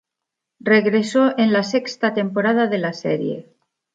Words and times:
Regresó 0.63 1.37
en 1.37 1.53
la 1.53 1.61
sexta 1.61 2.15
temporada 2.15 2.65
de 2.65 2.79
la 2.79 2.91
serie. 2.91 3.53